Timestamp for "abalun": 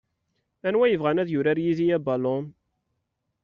1.97-2.45